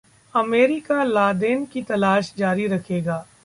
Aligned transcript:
America 0.33 1.03
Laden 1.03 1.65
की 1.65 1.81
तलाश 1.83 2.33
जारी 2.37 2.67
रखेगा 2.67 3.25